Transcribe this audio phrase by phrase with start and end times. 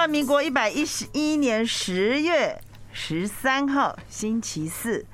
[0.00, 2.58] 华民国一百一十一年十月
[2.90, 5.04] 十三号星期四，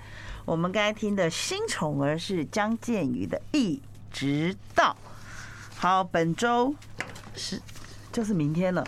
[0.45, 4.97] 我们刚才听的新宠儿是江建宇的《一直到》。
[5.77, 6.73] 好，本周
[7.35, 7.61] 是
[8.13, 8.87] 就是明天了，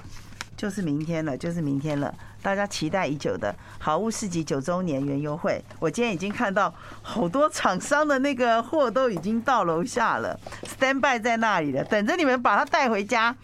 [0.57, 2.15] 就是明天了，就是明天了。
[2.41, 6.73] 大家期待已久的好物市集九周年园优惠，我今天已经看到
[7.03, 10.39] 好多厂商的那个货都已经到楼下了
[10.79, 13.35] ，stand by 在那里了，等着你们把它带回家。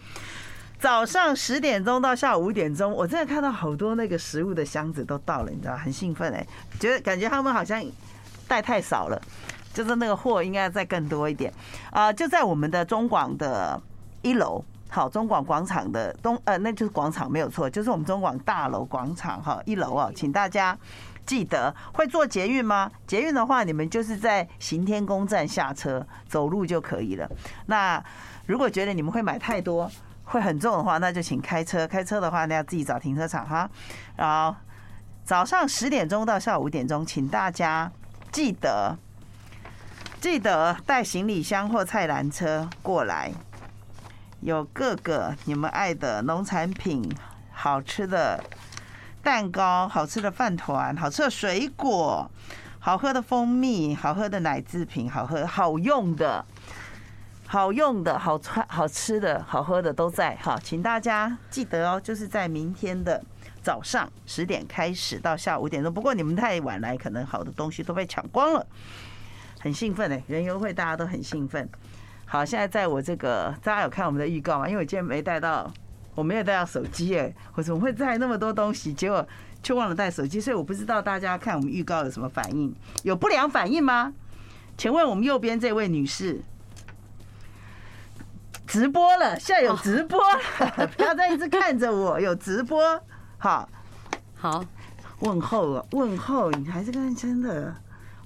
[0.79, 6.45] 早上十点钟到下午五点钟，我真的看到好多那个食物的箱子都到了，你知道，很兴奋哎，
[6.79, 7.83] 觉得感觉他们好像
[8.47, 9.21] 带太少了，
[9.73, 11.51] 就是那个货应该再更多一点
[11.91, 12.13] 啊！
[12.13, 13.81] 就在我们的中广的
[14.21, 14.63] 一楼。
[14.87, 20.77] 好，中广广场的东呃，那就是广场没有错，就是我们中广大楼广场哈，一楼啊，请大家
[21.25, 22.89] 记得会坐捷运吗？
[23.05, 27.29] 捷运的话，你们就是在行天宫站下车，走路就可以了。
[27.65, 28.01] 那
[28.45, 29.91] 如果觉得你们会买太多，
[30.25, 31.87] 会很重的话，那就请开车。
[31.87, 33.69] 开车的话，那要自己找停车场哈。
[34.17, 34.55] 然后
[35.23, 37.91] 早上十点钟到下午五点钟，请大家
[38.31, 38.97] 记得
[40.19, 43.31] 记得带行李箱或菜篮车过来。
[44.41, 47.09] 有各个你们爱的农产品，
[47.51, 48.43] 好吃的
[49.23, 52.29] 蛋糕，好吃的饭团，好吃的水果，
[52.77, 56.45] 好喝的蜂蜜，好喝的奶制品，好喝好用的，
[57.55, 63.23] 好用的好穿好吃的好喝的都在哈，请大家记得哦，就是在明天的
[63.61, 65.93] 早上十点开始到下午五点钟。
[65.93, 68.67] 不过你们太晚来，可能好的东西都被抢光了，
[69.61, 71.69] 很兴奋哎，园游会大家都很兴奋。
[72.25, 74.67] 好，现在在我这个，大家有看我们的预告吗？
[74.67, 75.73] 因为我今天没带到，
[76.13, 78.93] 我没有带到手机哎，我怎么会带那么多东西？
[78.93, 79.25] 结果
[79.63, 84.13] 却忘了带手机，所以我不知道大家看我们预告有什么反应，有不良反应吗？
[84.77, 86.41] 请问我们右边这位女士，
[88.67, 90.19] 直播了，现在有直播，
[90.97, 92.99] 不要再一直看着我，有直播，
[93.37, 93.67] 好，
[94.35, 94.63] 好，
[95.19, 97.75] 问候了，问候，你还是跟真的，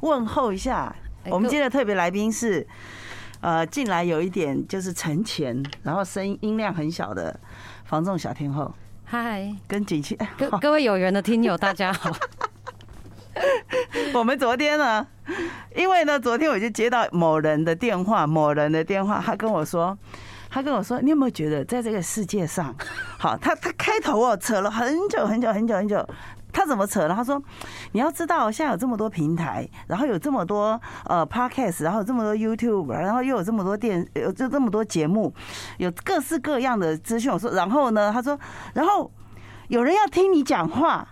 [0.02, 2.68] 问候一下，我们今天的特别来宾是。
[3.42, 7.40] 呃，进来有一点就是沉潜，然后声音音量很小的
[7.86, 8.76] 房仲小天后。
[9.06, 12.12] 嗨，跟景气，各各位有缘的听友，大家好。
[14.14, 15.08] 我们昨天呢，
[15.74, 19.98] 因为呢，昨天我就接到某人的电话，某人的电话，他跟我说，
[20.50, 22.76] 他跟我说，你有没有觉得在这个世界上，
[23.20, 26.06] 好，他他开头哦，扯了很久很久很久很久。
[26.52, 27.14] 他怎么扯呢？
[27.16, 27.40] 他说
[27.94, 35.32] ：“你要知道，现在有这么多平台，然后有这么多呃 podcast，然后有这么多 YouTube，然后又有这么多电，有就这么多节目，
[35.78, 38.38] 有各式各样的资讯。”我说：“然后呢？”他说
[38.74, 39.12] ：“然后
[39.68, 41.08] 有人要听你讲话。”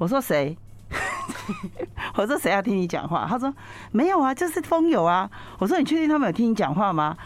[0.00, 0.56] 我说：“谁？”
[2.16, 3.52] 我说：“谁要听你讲话？”他说
[3.92, 7.16] ：“没有啊，就是风友啊。”我说：“你确定他们有听你讲话吗？”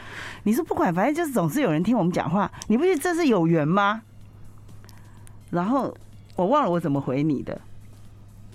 [0.45, 2.51] 你说：“不管，反正就是总是有人听我们讲话。
[2.69, 4.03] 你不觉得这是有缘吗？”
[5.51, 5.97] 然后。
[6.37, 7.61] 我忘了我怎么回你的，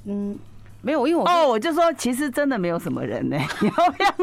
[0.06, 0.40] 嗯，
[0.82, 4.14] 没有，因为我哦，我就说其实真的没有什么人呢，你要不要？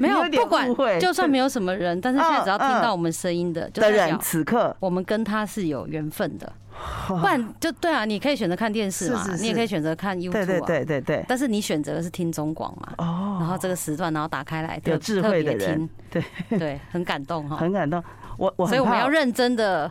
[0.00, 0.68] 没有，不管
[0.98, 6.52] 就算没有什么人，但是现在只要听到我们声音的的人，此刻我们跟他是有缘分的。
[7.08, 11.24] 不然就对啊，你可以选择看电视嘛，你也可以选择看 YouTube，对对对对对。
[11.28, 16.24] 但是你选择的是听中广嘛，哦，然后这个时段，然后打开来，有智慧的人，对
[16.58, 18.02] 对，很感动哈，很感动。
[18.36, 19.90] 我我所以我们要认真的，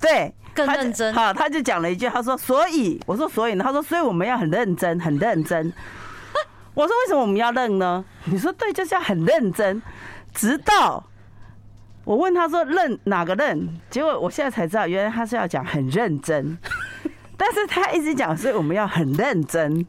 [0.00, 0.34] 对。
[0.54, 1.12] 更认真。
[1.12, 3.64] 好，他就讲了一句，他说：“所以，我说所以呢？
[3.64, 5.72] 他说，所以我们要很认真，很认真。
[6.74, 9.82] ”我说：“为什么我们要认呢？”你说：“对，就是要很认真。”
[10.32, 11.02] 直到
[12.04, 16.56] 我问他说：“认哪个认？”结果我现在才知道，原来他是要讲很认真。
[17.36, 19.86] 但是他一直讲，所以我们要很认真。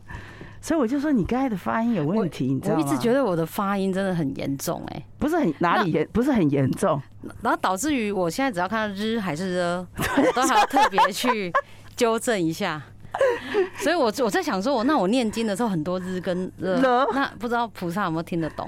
[0.62, 2.82] 所以我就说你刚才的发音有问题，你知道吗？
[2.82, 7.00] 我一直觉得我的发音真的很严重，哎，不是很哪里严，不是很严重，
[7.44, 11.54] 然后导致于我现在只要看到日还是的，我都还要特别去
[11.96, 12.82] 纠正一下。
[13.78, 18.68] 所以我我在想说，我那我念经的时候很多日跟了，那不知道菩萨有没有听得懂？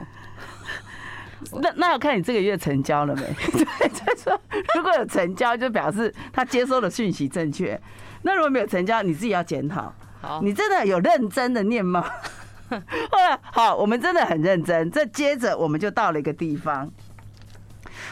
[1.61, 3.21] 那那要看你这个月成交了没？
[3.51, 4.41] 对，就是说
[4.75, 7.77] 如果有成交，就表示他接收的讯息正确；
[8.23, 9.93] 那如果没有成交，你自己要检讨。
[10.21, 12.03] 好，你真的有认真的念吗？
[12.69, 14.89] 后来好，我们真的很认真。
[14.91, 16.91] 这接着我们就到了一个地方，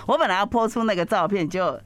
[0.05, 1.77] 我本来要 po 出那个照片，就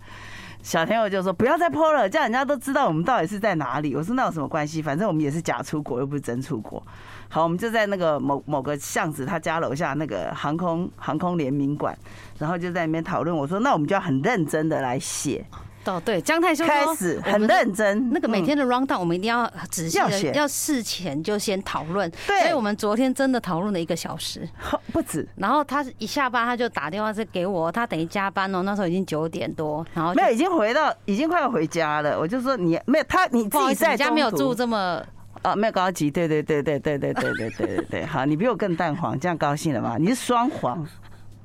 [0.61, 3.95] 小天友就说不要再 po 了，这样人家都知道我们到底是在哪里。
[3.95, 4.81] 我说那有什么关系？
[4.81, 6.85] 反正我们也是假出国，又不是真出国。
[7.29, 11.97] 好，我们就在那个某某个巷子，他家楼下那个航空航空联名馆，
[12.39, 13.35] 然后就在里面讨论。
[13.35, 15.45] 我说那我们就要很认真的来写。
[15.85, 18.11] 哦，对，姜太修开始很认真。
[18.11, 22.11] 那个每天的 round down，我们一定要仔细的，要事前就先讨论。
[22.27, 24.47] 对，所以我们昨天真的讨论了一个小时，
[24.93, 25.27] 不止。
[25.35, 32.19] 然后他一下班他就打电话是给我，他等于加班哦，那时候已经九点多，然后没有，已经回到，已经快要回家了。
[32.19, 35.01] 我就说你没有他，你自己在家没有住这么。
[35.41, 39.95] 啊，没有高级，对对对对对对对对对对对，好，你比我更蛋黄，这样高兴了吗？
[39.97, 40.85] 你是双黄，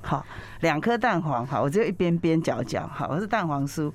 [0.01, 0.25] 好，
[0.59, 3.89] 两颗蛋黄，好，我只有一边边角角，好，我是蛋黄酥，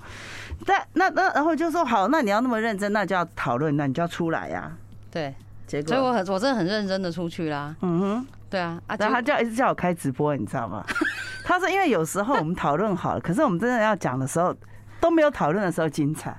[0.65, 4.73] 但那那然后就说好，那你要那么认真，那就要讨论，那你就要出来呀，
[5.11, 5.35] 对，
[5.67, 10.83] 结果，所以我很我真的很认真的出去啦，嗯哼，对啊，然后他叫一直叫我开直播，你知道吗？
[11.45, 14.57] 他说因为有时候我们讨论好了，可是我们真的要讲的时候
[14.99, 16.35] 都没有讨论的时候精彩。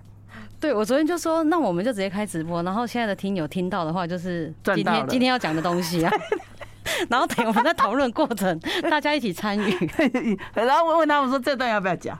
[0.61, 6.11] 对，我昨天就说，那我们就直接开直播，然后现在的听友听到的话，就是今天今天要讲的东西啊。
[7.09, 8.59] 然后等我们在讨论过程，
[8.89, 9.89] 大家一起参与。
[10.53, 12.17] 然后我问他们说，这段要不要讲？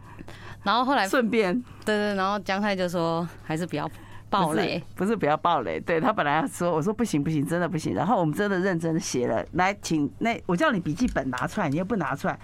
[0.64, 1.54] 然后后来顺便，
[1.84, 3.90] 对对，然后姜太就说还是不要
[4.28, 5.80] 爆雷，不是不要爆雷。
[5.80, 7.94] 对，他本来要说，我说不行不行，真的不行。
[7.94, 12.38] 然后我们真的认真写了，来，请那我叫你笔记本拿出来，你又不拿出来。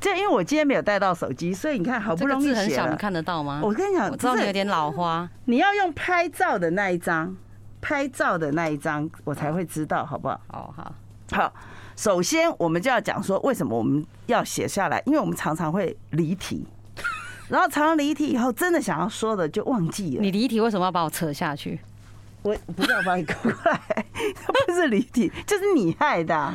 [0.00, 2.58] 这因为我今天没有带到手机，所以你看好不容易写了。
[2.60, 3.60] 很小，你看得到吗？
[3.62, 5.28] 我跟你讲，我知道你有点老花。
[5.44, 7.36] 你要用拍照的那一张，
[7.80, 10.40] 拍照的那一张，我才会知道，好不好？
[10.48, 10.92] 哦，好。
[11.32, 11.52] 好，
[11.96, 15.02] 首先我们就要讲说，为什么我们要写下来？
[15.06, 16.66] 因为我们常常会离题，
[17.48, 20.22] 然后常常离题以后，真的想要说的就忘记了。
[20.22, 21.80] 你离题为什么要把我扯下去？
[22.42, 24.04] 我不是要把你勾过来，
[24.66, 26.52] 不是离题，就是你害的。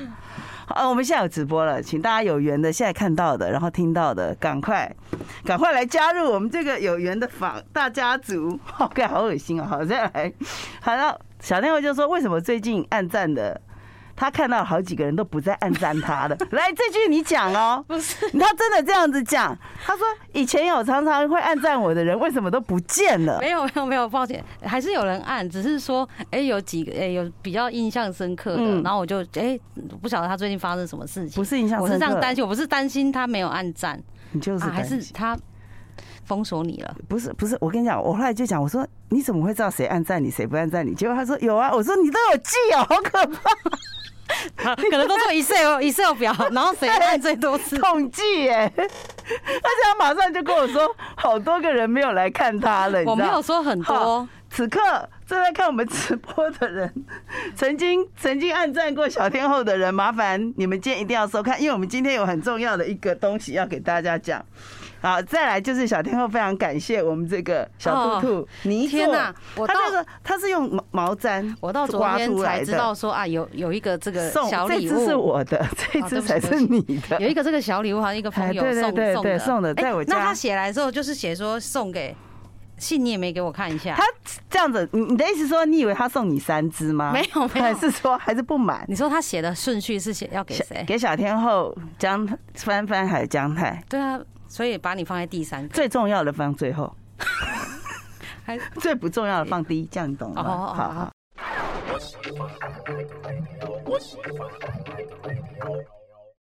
[0.70, 4.94] 好，我们现在有直播了，请大家有缘的现在看到的，然后听到的，赶快
[5.46, 8.60] 赶快来加入我们这个有缘的房大家族。
[8.80, 9.64] OK，好恶心哦！
[9.64, 10.34] 好，再来，
[10.82, 13.62] 好了，小天后就说，为什么最近暗赞的？
[14.18, 18.16] 他看到好几个人都不再暗赞他的， 来这句你讲哦，不是。
[18.32, 19.56] 他真的这样子讲，
[19.86, 23.40] 他说以前有常常会暗赞我的人，为什么都不见了？
[23.40, 29.58] 没有没有没有，抱歉，还是有人按，只是说哎有几个哎有比较印象深刻的，然后我就哎
[30.02, 35.38] 不晓得他最近发生什么事情，不是印象深刻，我是这样担心，我不是担心他没有暗赞，你就是还是他
[36.28, 36.96] 封锁你了？
[37.08, 40.94] 不是不是，我跟你讲，我后来就讲，我说你怎么会知道谁按赞你，谁不按赞你？
[40.94, 43.50] 结果他说有啊，我说你都有记哦，好可怕。
[44.76, 53.02] 可能都做 Excel Excel 表，然后谁按最多次 统计耶，而且他马上就跟我说，好多个人没有来看他了。
[53.06, 54.80] 我没有说很多，此刻
[55.26, 56.94] 正在看我们直播的人，
[57.56, 64.44] 曾经曾经按赞过小天后的人，麻烦你们今天一定要收看，因为我们今天有很重要的一个东西要给大家讲。
[65.02, 69.16] 好，再来就是小天后非常感谢我们这个小兔兔泥作，
[69.68, 80.16] 他这个他是用毛毛毡，我到昨天才知道说啊，有有一个这个小礼物，这只是我的，这只才是你的，有一个这个小礼物，好像一个朋友送送的，送的，在我家。
[80.16, 82.16] 那他写来之后就是写说送给
[82.78, 83.94] 信，你也没给我看一下。
[83.96, 84.04] 他
[84.50, 87.12] 这样子，你你的意思说，你以为他送你三只吗？
[87.14, 88.84] 没有，没有，还是说还是不满？
[88.88, 90.84] 你说他写的顺序是写要给谁？
[90.88, 93.84] 给小天后江帆帆还是江太？
[93.88, 94.20] 对啊。
[94.48, 96.96] 所以把你放在第三个，最重要的放最后，
[98.46, 100.50] 还最不重要的放第一，这样你懂了吗？
[100.50, 101.12] 好好好。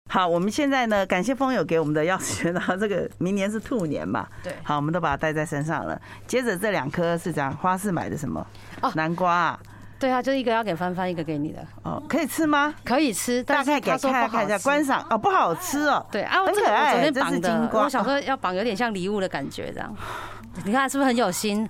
[0.09, 4.29] 好，我们现在呢，感谢风友给我们的钥匙圈，然后这个明年是兔年嘛？
[4.43, 4.53] 对。
[4.63, 6.01] 好，我们都把它带在身上了。
[6.27, 8.47] 接着这两颗是这样，花市买的什么？
[8.81, 9.61] 哦，南瓜啊。
[9.99, 11.65] 对啊，就一个要给帆帆，一个给你的。
[11.83, 12.75] 哦，可以吃吗？
[12.85, 15.07] 可以吃，大概给看看一下观赏。
[15.09, 16.05] 哦，不好吃哦。
[16.11, 17.85] 对啊，很可爱，这是金瓜。
[17.85, 19.95] 我想说要绑有点像礼物的感觉，这样。
[20.65, 21.69] 你看是不是很有心？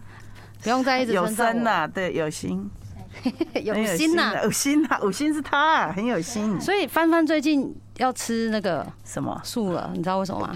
[0.62, 2.70] 不用再一直有心呐，对，有心，
[3.62, 6.58] 有心呐，有心呐，有心是他，啊很有心。
[6.60, 10.54] 所以帆帆最近要吃那个什么素了，你知道为什么吗？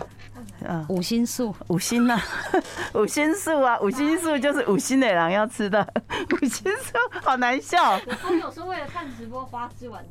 [0.71, 2.21] 嗯，五星素，五星呐，
[2.93, 5.87] 五星素啊，五星素就是五星的人要吃的，
[6.31, 6.93] 五星素
[7.25, 7.93] 好难笑。
[8.07, 10.05] 我朋友说为了看直播花枝丸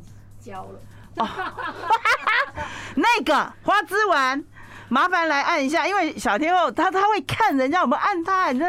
[0.44, 0.80] 交了。
[1.18, 1.28] 哦，
[2.96, 4.44] 那个花枝丸，
[4.90, 8.60] 麻烦来按一下，因为小天后他他会看人家有没有按他，你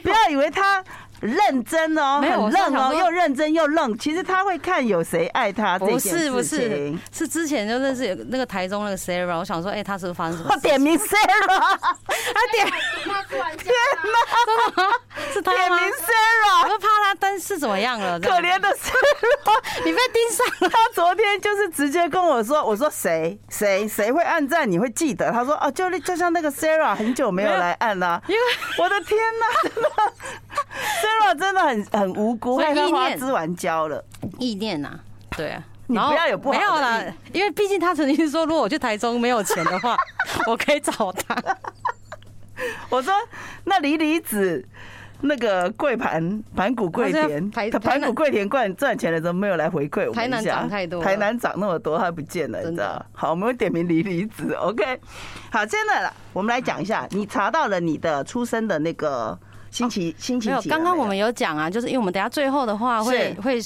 [0.00, 0.82] 不要以为他。
[1.22, 3.96] 认真哦，很愣哦，又认真又愣。
[3.96, 6.10] 其实他会看有谁爱他这件事情。
[6.10, 10.50] 不是不是，是之前就认识有那个台中那个 Sarah，我想说，哎，他是不是发生什么？
[10.52, 11.46] 我点名 Sarah，
[11.78, 13.72] 他点，天
[14.76, 14.90] 哪，
[15.32, 18.18] 是他点名 Sarah，我都怕他灯是怎么样了？
[18.18, 20.68] 可怜的 Sarah，你被盯上了。
[20.68, 25.30] 他昨天就是直接跟我说，我说谁谁谁会按赞，你会记得。
[25.30, 28.20] 他说哦，就就像那个 Sarah，很久没有来按了。
[28.26, 28.40] 因为
[28.78, 29.46] 我的天哪，
[31.12, 31.42] 真的。
[31.42, 34.04] 真的很很无辜，害他花枝丸交了
[34.38, 34.90] 意念呐，
[35.36, 37.02] 对啊，你不要有不好没有啦，
[37.32, 39.96] 因为毕竟他曾经说，如果我去台中没有钱的话，
[40.46, 41.34] 我可以找他。
[42.90, 43.12] 我说
[43.64, 44.64] 那离离子。
[45.24, 50.12] 那个贵盘盘古贵田，他盘古贵田赚赚钱的时候没有来回馈我？
[50.12, 53.06] 台南涨太多，台南涨那么多，他不见了，你知道？
[53.12, 54.84] 好，我们会点名离离子，OK。
[55.52, 59.38] 好，现在我们来讲一下，你查到了你的出生的那个
[59.72, 60.50] 星期星期几？
[60.50, 63.60] 没有，刚刚我们有讲啊，就是因为我们等下最后的话会会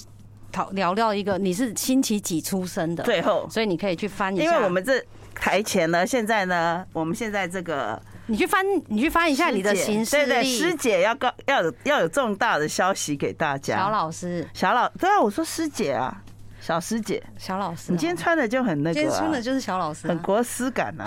[0.50, 4.44] 讨聊聊一个你是星期几出生的，最后，所以你可以去翻一下。
[4.44, 8.00] 因为我们这台前呢，现在呢，我们现在这个。
[8.28, 10.26] 你去翻，你去翻一下你的行事历。
[10.26, 13.76] 对对，师姐要告要有要有重大的消息给大家。
[13.76, 16.20] 小老师，小老对啊，我说师姐啊，
[16.60, 21.06] 小师姐，小老师，你今天穿的就很那个，今天穿的就是小老师，很国师感啊，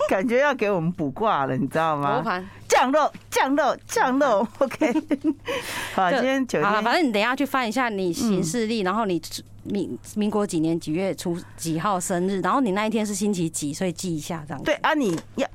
[0.08, 2.14] 感觉要给我们卜卦了，你知道吗？
[2.14, 4.92] 罗盘降肉，降肉，降肉，OK。
[5.94, 9.20] 好，今天九天，好，反正你等一下去翻一下你行事历，然后你
[9.64, 14.62] 民民国几年几月初几号生日，然后你那一天是星期几，所以记一下这样。
[14.62, 15.48] 对啊，你要。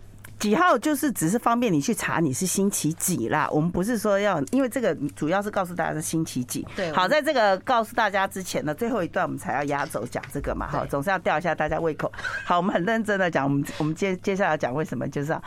[0.43, 6.67] 几号就是只是方便你去查你是星期几啦，我们不是说要，因为这个主要是告诉大家是星期几。
[6.75, 12.11] 对，好，在这个告诉大家之前呢，最后一段我们才要压轴讲这个嘛，哈，总是要吊一下大家胃口。
[12.43, 15.41] 好，我们很认真的讲，我们我们接接下来讲为什么就是要。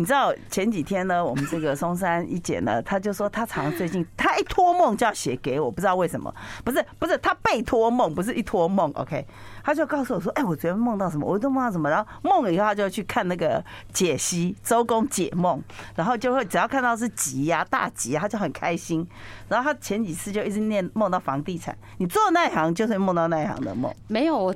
[0.00, 9.26] 你知道前几天呢，我们这个松山一姐呢，她就说她常最近她一托梦就要写给我，不知道为什么，不是不是她被托梦，不是一托梦，OK，
[9.62, 15.62] 她就告诉我说，哎，我昨天梦到什么，我都梦到什么，然后梦了以后，她就去看那个解析周公解梦，
[15.94, 19.06] 然后就会只要看到是吉呀大吉啊，她就很开心。
[19.50, 24.54] 然后她前几次就一直念梦到房地产，你做那一行就是梦到那一行的梦，没有我。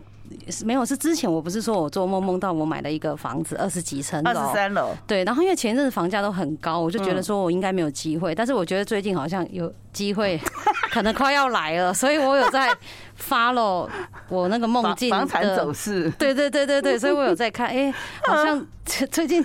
[0.64, 4.94] 没有，是之前我不是说我做梦梦到我买了一个房子，二十几层楼，二十三楼。
[5.06, 8.34] 对，然后因为前阵子房价都很高，我就觉得说我应该没有机会。
[8.34, 10.40] 但是我觉得最近好像有机会，
[10.92, 12.74] 可能快要来了，所以我有在
[13.20, 13.88] follow
[14.28, 16.10] 我那个梦境房产走势。
[16.18, 17.92] 对对对对对，所以我有在看，哎，
[18.26, 19.44] 好像 最近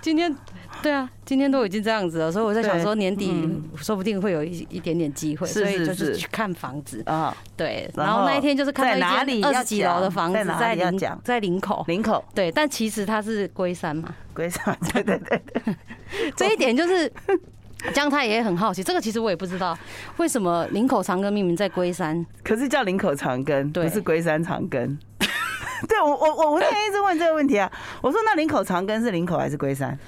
[0.00, 0.34] 今天。
[0.82, 3.32] 对啊，今天都已经这样子了，所以我在想说年底
[3.76, 7.36] 说不定会有一一点点机会，所以就是去看房子啊。
[7.56, 12.24] 对，然后那一天就是看到一间二十几楼的房子在林在林口，林口。
[12.34, 14.76] 对，但其实它是龟山嘛，龟山。
[14.92, 15.76] 对对对对，
[16.36, 17.12] 这一点就是
[17.92, 19.76] 姜太也很好奇，这个其实我也不知道
[20.16, 24.96] 为什么林口长庚命名在龟山，可是叫林口长庚，不是龟山长庚。
[25.88, 27.70] 对我我我我那天一直问这个问题啊，
[28.02, 29.98] 我说那林口长庚是林口还是龟山？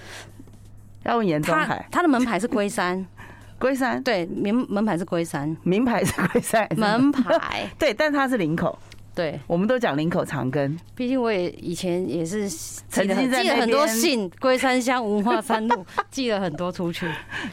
[1.04, 3.04] 要问严中海，他的门牌是龟山，
[3.58, 4.02] 龟山？
[4.02, 7.68] 对，名门牌是龟山，名牌是龟山，门牌。
[7.78, 8.78] 对，但它是林口，
[9.14, 10.76] 对，我们都讲林口长庚。
[10.94, 12.48] 毕竟我也以前也是
[12.88, 17.08] 曾经寄了很多信，龟山乡文化三路 寄了很多出去。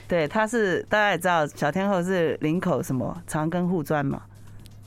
[0.07, 4.21] 对，他是大家也知道，小天后是林口什么长庚护专嘛？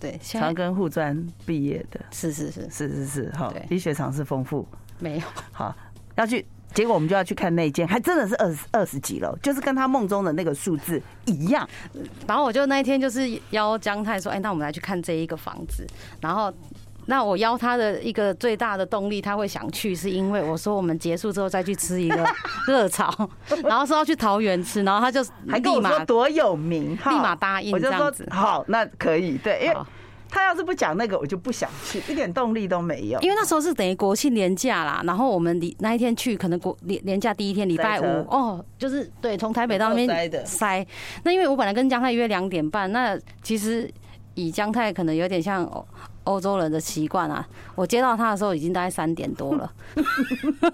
[0.01, 2.69] 对，长庚护专毕业的，是是是。
[2.71, 4.67] 是是是，好，医学常识丰富，
[4.99, 5.23] 没有。
[5.53, 5.75] 好
[6.17, 6.45] 要去。
[6.75, 11.69] 结果我们就要去看那间，还真的是二十二十几楼，就是跟他梦中的那个数字一样。
[12.27, 15.87] 然后我就那一天就是邀姜太说：“哎，那我们来去看这一个房子。”
[16.21, 16.53] 然后
[17.07, 22.25] 那我邀他的一个最大的动力，他会想去，是因为我说我们结束之后再去吃一个
[22.67, 23.13] 热炒，
[23.65, 28.27] 然后说要去桃园吃，然后他就还跟我说多有名，立马答应这样子。
[28.31, 29.77] 好，那可以，对，因为。
[30.35, 33.21] 他要是不讲那个，我就不想去，一点动力都没有。
[33.21, 40.85] 因为那时候是等于国庆年假啦，然后我们那一天去，可能国年年假第一天礼拜五哦，就是对，从台北到那边塞。
[41.23, 43.91] 那因为我本来跟江太约两点半，那其实
[44.33, 45.63] 以姜太可能有点像
[46.25, 49.73] 欧洲人的习惯啊，我接到他的时候已经大概三点多了，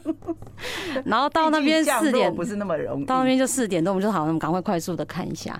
[1.05, 5.59] 然后到那边四点不是那么容易，到那边就四点多，我们就好，我们赶快快速的看一下。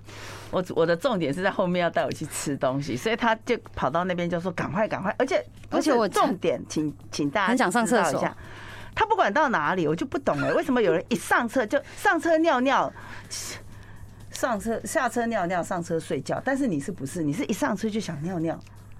[0.51, 8.23] 我我的重点是在后面要带我去吃东西，所以他就跑到那边就说赶快赶快，而且而且我重点请请大家很想上厕所，
[8.95, 12.93] 他不管到哪里，我就不懂哎，为什么有人一上车就上车尿尿，
[14.31, 17.23] 上车下车尿尿，上车睡觉，但是你是不是？
[17.23, 18.59] 你是一上车就想尿尿？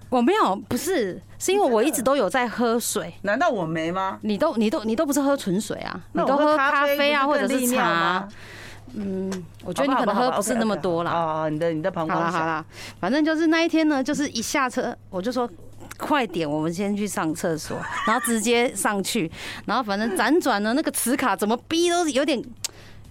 [0.11, 3.13] 我没有，不是，是因为我一直都有在喝水。
[3.21, 4.17] 难道我没吗？
[4.21, 6.01] 你都你都你都不是喝纯水啊？
[6.13, 8.27] 你都喝咖啡啊，或者是茶？
[8.95, 9.31] 嗯，
[9.63, 11.11] 我觉得你可能喝不是那么多啦。
[11.11, 12.17] 啊，你的你的膀胱。
[12.17, 12.65] 好啦好啦，
[12.99, 15.47] 反正就是那一天呢，就是一下车我就说
[15.99, 19.31] 快点，我们先去上厕所，然后直接上去，
[19.67, 22.43] 然后反正辗转呢，那个磁卡怎么逼都是有点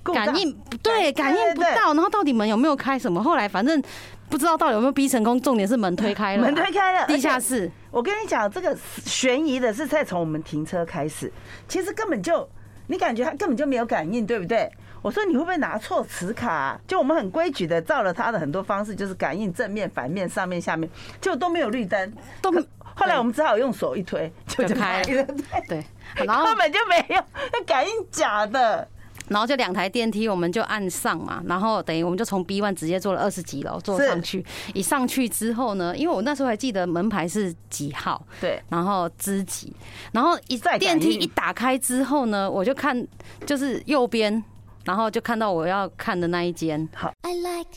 [0.02, 3.22] 感应不对，感应不到，然后到底门有没有开什么？
[3.22, 3.80] 后来反正
[4.28, 7.70] 不知道到底有没有逼成功，重点是门推开了，门推开了，地下室。
[7.90, 11.32] 我跟你讲，这个悬疑的是在从我们停车开始，
[11.66, 12.48] 其实根本就
[12.86, 14.70] 你感觉它根本就没有感应，对不对？
[15.00, 16.80] 我说你会不会拿错磁卡啊？
[16.86, 22.60] 就我们很规矩的照了他的很多方式，就是感应正面、反面、上面、下面，就都没有绿灯，都没。
[22.94, 25.26] 后来我们只好用手一推就开了，
[25.68, 25.84] 对，
[26.26, 28.86] 然后 根本就没有，那感应假的。
[29.28, 34.44] 然后就两台电梯，我们就按上嘛，然后等于我们就从 B one 直接坐了二十几楼坐上去。
[34.74, 39.72] 一上去之后呢，因为我那时候还记得门牌是几号，对，然后知己，
[40.12, 43.06] 然后一电梯一打开之后呢，我就看
[43.46, 44.42] 就是右边，
[44.84, 46.88] 然后就看到我要看的那一间。
[46.94, 47.12] 好。
[47.22, 47.68] I like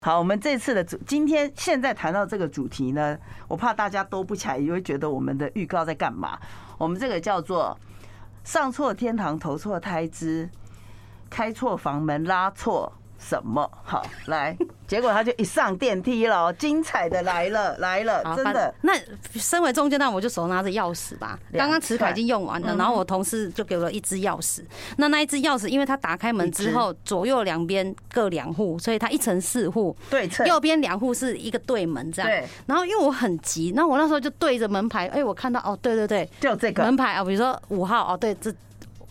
[0.00, 3.18] 好，我们这次的主今天现在谈到这个主题呢，
[3.48, 6.38] 我怕大家都不起来，因为觉得我们的预告在干嘛？
[6.78, 7.78] 我们这个叫做
[8.44, 10.48] 上错天堂投错胎之
[11.28, 12.92] 开错房门拉错。
[13.18, 14.56] 什么好来？
[14.86, 18.72] 结果他就一上电梯了，精彩的来了 来了，真的。
[18.82, 18.92] 那
[19.34, 21.38] 身为中间，那我就手拿着钥匙吧。
[21.52, 24.62] 刚刚磁卡已经用完了，然后我同事就给我了一支钥匙。
[24.96, 30.46] 那那一支钥匙，因为他打开门之后，左右两边各两户，所以他一层四户，对称。
[30.46, 32.30] 右边两户是一个对门这样。
[32.30, 32.48] 对。
[32.66, 38.54] 然后因为我很急，那我那时候就对着门牌，哎，我看到哦，对对对，就这个门牌啊，比如说五号哦，对这。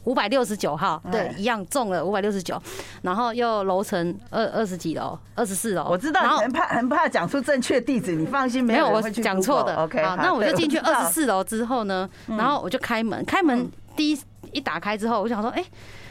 [0.08, 2.60] 五百六十九号，对，一样中了五百六十九，
[3.02, 5.86] 然后又楼层二二十几楼，二十四楼。
[5.90, 9.76] 我知道，然后很怕很怕讲出正确地址，你放心，没有我讲错的。
[9.76, 14.20] OK，好，那我就进去二十四楼之后呢，然后我就开门，开门第一
[14.54, 15.64] 一打开之后，我想说，哎。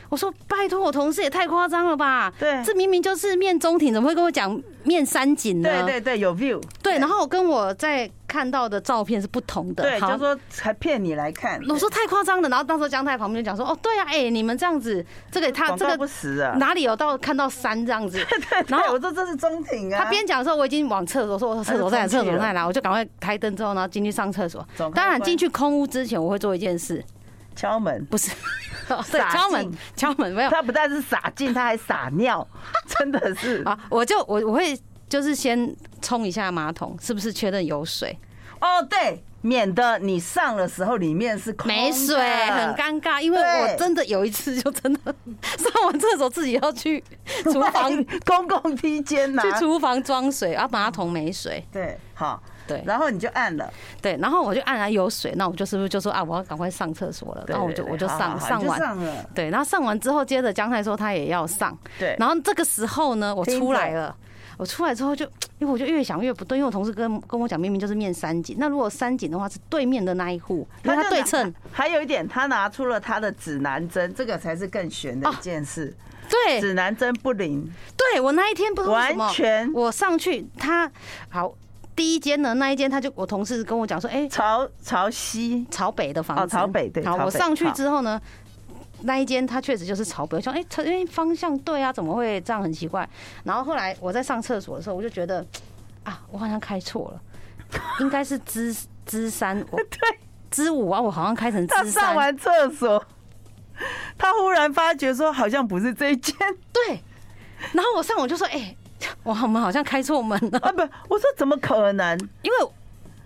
[0.09, 2.33] 我说拜托，我同事也太夸张了吧？
[2.39, 5.69] 对，这明明就是面中庭，怎么会跟我讲面山景呢？
[5.69, 6.63] 对对对，有 view。
[6.83, 9.83] 对，然后我跟我在看到的照片是不同的。
[9.83, 11.61] 对，就说还骗你来看。
[11.69, 18.25] 我说太夸张了，然后当时姜太旁边就讲说：“哦，对啊，哎，你们这样子，这个他这个不实啊，哪里有到看到山这样子？
[18.69, 20.05] ”然后我说这是中庭啊。
[20.05, 22.09] 他边讲的时候，我已经往厕所说：“我厕所在哪？
[22.09, 24.65] 厕所在哪？”我就赶快开灯之后，然后进去上厕所。
[24.95, 27.03] 当然进去空屋之前，我会做一件事。
[27.57, 28.31] 敲门不是，
[29.11, 30.51] 对，敲门敲门没有。
[30.51, 32.47] 他不但是撒劲，他还撒尿，
[32.87, 33.77] 真的是 啊！
[33.89, 38.17] 我就我我会就是先冲一下马桶，是不是确认有水？
[38.61, 42.17] 哦，对，免得你上的时候里面是空没水，
[42.51, 43.21] 很尴尬。
[43.21, 45.01] 因为我真的有一次就真的
[45.59, 47.03] 上完厕所自己要去
[47.45, 47.93] 厨房
[48.25, 51.65] 公共梯间呐，去厨房装水，啊，马桶没水。
[51.73, 52.43] 对，好。
[52.67, 58.81] 对，然后你就按了，对，然后我就按了有水，那我就是不是就说啊，我要赶快上厕所了，然后我就我就上上完，
[59.35, 64.15] 对，然后上完之后，接着姜太说他也要上，对，然后这个时候呢，我出来了，
[64.57, 65.25] 我出来之后就，
[65.59, 75.95] 因为我就越想越不对，因为我同事跟跟我讲，明明就是面三井，那如果三井的话是对面的那一户，因为他对称，还有一点，他拿出了他的指南针，这个才是更悬的一件事，
[76.29, 79.73] 对，指南针不灵，对我那一天不知道什么，完全。
[79.73, 80.91] 我上去他
[81.29, 81.55] 好。
[81.97, 87.03] 第一间呢，那一间他就我同事跟我讲说，哎，朝朝西朝北的房子，朝北对。
[87.03, 88.21] 好，我上去之后呢，
[89.01, 93.09] 那一间他确实就是朝北，我想哎，因为方向对啊，怎么会这样很奇怪？
[93.45, 95.45] 然后后来我在上厕所的时候，我就觉得
[96.05, 97.21] 啊，我好像开错了，
[98.01, 100.19] 应该是之之三，我， 对，
[100.51, 103.03] 之五啊，我好像开成上完厕所，
[104.19, 106.37] 他忽然发觉说好像不是这一间，
[106.73, 107.01] 对。
[107.73, 108.77] 然后我上我就说，哎。
[109.23, 110.73] 我我们好像开错门了啊！
[110.73, 112.19] 不，我说怎么可能？
[112.43, 112.69] 因为，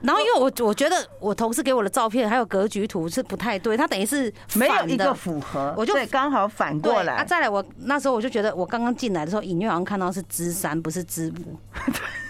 [0.01, 7.15] 然后因为我我觉得我同事给我的照片还有格局图是不太对，他等于是没有一个符合，我就刚好反过来。
[7.15, 11.59] 啊，再来我那时候我就觉得我刚刚进来的时候，隐约好像看到是芝山，不是芝五。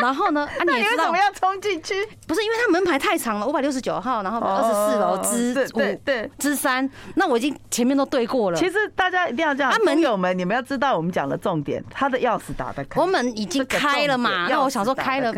[0.00, 0.46] 然后呢？
[0.46, 1.94] 啊，你也知道为什么要冲进去？
[2.26, 6.88] 不是因为他门牌太长了，五百六十九号，然后二十四楼之五对之三。
[7.14, 8.56] 那我已经前面都对过了。
[8.56, 13.00] 其实大家一定要这样，啊门友们，你们要知道我们讲的重点，他的钥匙打得开。
[13.00, 14.46] 我门已经开了嘛？
[14.48, 15.32] 那我想说开了，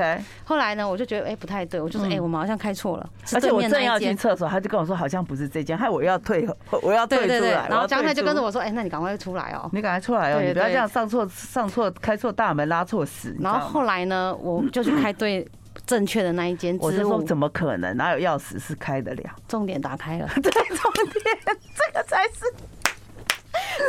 [0.45, 3.09] 后来呢，我就觉得哎不太对，我就说哎我们好像开错了。
[3.35, 6.47] 而且我正要进厕所，他就跟我说好像不是这间，害我要退，
[6.83, 7.67] 我要退出来。
[7.69, 13.37] 然后姜太就跟着我说哎，那你赶快出来哦，你赶快出来哦，你不要这样上错上错开错大门拉错屎。
[13.41, 15.47] 然后后来呢，我就去开对。
[15.87, 17.97] 正确的那一间，我是说怎么可能？
[17.97, 19.23] 哪有钥匙是开得了？
[19.49, 21.07] 重点打开了， 对，重点
[21.47, 22.41] 这个才是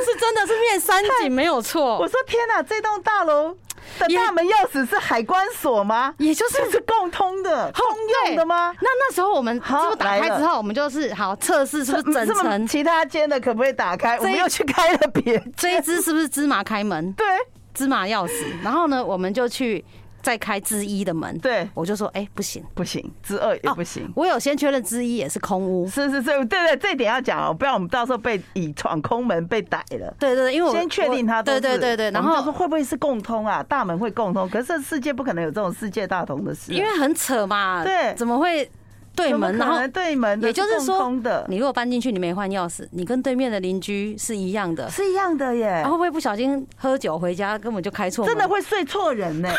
[0.05, 1.97] 是真的是面山景没有错。
[1.97, 3.55] 我说天哪，这栋大楼
[3.99, 6.13] 的大门钥匙是海关锁吗？
[6.19, 7.83] 也就是是共通的、通
[8.27, 8.73] 用的吗？
[8.79, 12.67] 那那时候我们是不是打开之后，我们就是好测试是不是整层？
[12.67, 14.17] 其他间的可不可以打开？
[14.19, 17.11] 我们又去开了别这一只是不是芝麻开门？
[17.13, 17.25] 对，
[17.73, 18.45] 芝麻钥匙。
[18.63, 19.83] 然后呢，我们就去。
[20.21, 24.11] 再开之一的门，对，我就说，哎，不行，不行，之二也不行。
[24.15, 30.13] 我有先确认之一也是空屋，是是是，对对，这点要讲哦，不然我们到时候被以闯空门被逮了。
[30.19, 33.63] 对对，因为我先确定他，对对对对，然后说会不会是共通啊？
[33.63, 37.83] 大门会共通，可是这世界不可能有这种世界大同的事，因为很扯嘛。
[37.83, 38.69] 对，怎么会
[39.15, 39.57] 对门？
[39.57, 41.11] 然后对门，也就是说，
[41.47, 45.83] 你如果搬进去，你没换钥匙，你跟对面的邻居是一样的，是一样的耶。
[45.83, 48.33] 会不会不小心喝酒回家，根本就开错门？
[48.33, 49.49] 真的会睡错人呢？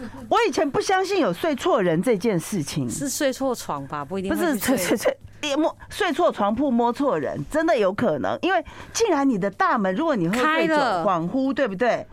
[0.28, 4.04] 我以前不相信有睡错人这件事情，是睡错床吧？
[4.04, 5.16] 不一定不是睡睡睡
[5.56, 8.36] 摸睡错床铺摸错人，真的有可能。
[8.42, 12.04] 因为既然你的大门，如果你喝醉酒恍惚，对不对？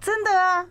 [0.00, 0.66] 真的啊，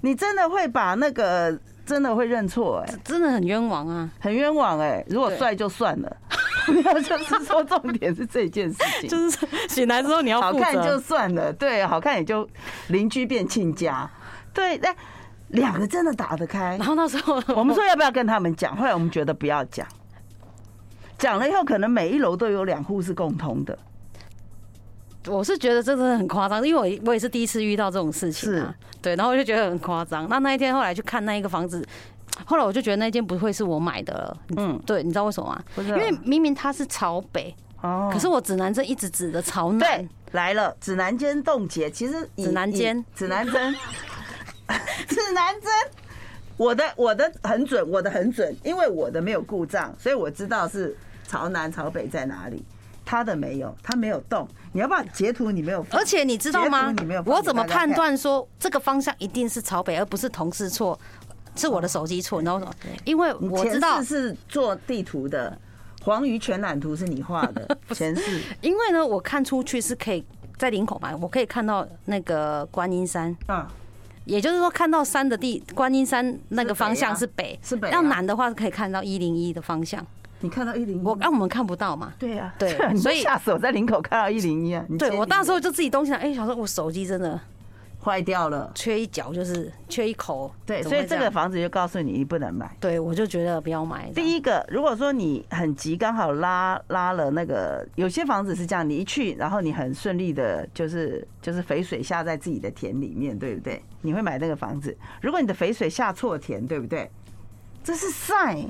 [0.00, 5.04] 你真的会把那个真的会认错哎，真的很冤枉啊，很冤枉哎。
[5.08, 6.16] 如果帅就算了，
[7.04, 12.48] 就是说重点是这件事情， 就是醒来之后你要好看就算了，对，好看也就
[12.88, 14.10] 邻居变亲家，
[14.54, 14.94] 对，那。
[15.50, 19.86] 两个真的打得开，然后那时候我们说要不要跟他们讲，后来我们觉得不要讲，
[21.18, 23.78] 讲了以后可能每一楼都有两户是共通的。
[25.26, 30.26] 我是觉得这真的很夸张，因为我我也是第一次遇到这种事情啊，对，然后我就觉得很夸张。
[30.30, 31.86] 那那一天后来去看那一个房子，
[32.46, 34.36] 后来我就觉得那间不会是我买的了。
[34.56, 35.62] 嗯，对，你知道为什么吗？
[35.76, 39.78] 因为明明它是朝北哦，可是我指南针一直指的朝南。
[39.80, 43.74] 对，来了，指南针冻结，其实指南针，指南针。
[45.08, 45.70] 指南针，
[46.56, 52.64] 我的我的很准，我的很准，因为我的没有故障，所以我知道是朝南朝北在哪里。
[53.02, 54.46] 他的没有，他没有动。
[54.72, 55.50] 你要不要截图？
[55.50, 56.94] 你没有，而且你知道吗？
[57.26, 60.96] 我怎么判断说这个方向一定是朝北，而不是同事错？
[61.56, 62.40] 是我的手机错？
[62.42, 62.64] 然后
[63.04, 65.58] 因为我知道是做地图的，
[66.02, 68.40] 黄鱼全览图是你画的 前世。
[68.60, 70.24] 因为呢，我看出去是可以
[70.56, 73.36] 在林口嘛，我可以看到那个观音山。
[73.48, 73.66] 嗯。
[74.30, 77.90] 也就是说，看到山的地，观音山那个方向是北，是北。
[77.90, 80.06] 要南的话，可以看到一零一的方向。
[80.38, 81.04] 你看到一零一？
[81.04, 82.12] 我，那我们看不到嘛？
[82.16, 82.70] 对呀，对。
[82.96, 84.84] 所以吓死我，在林口看到一零一啊！
[84.96, 87.38] 对，我那时候就自己东西哎，想说我手机真的
[88.02, 90.50] 坏掉了，缺一角就是缺一口。
[90.64, 92.74] 对，所以这个房子就告诉你，你不能买。
[92.80, 94.10] 对，我就觉得不要买。
[94.14, 103.82] 第一个，如果说你很急，刚好拉拉了那个，有些房子是这样，你一去，然后你很顺利的，就是就是肥水下在自己的田里面，对不对？
[104.00, 104.96] 你会买那个房子。
[105.20, 107.10] 如果你的肥水下错田，对不对？
[107.84, 108.68] 这是 sign。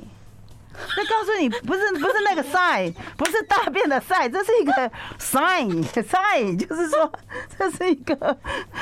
[0.97, 7.11] 那告诉你，不是不是那个 sign，不是大便的 sign，这是一个 sign，sign 就是说
[7.57, 8.37] 这是一个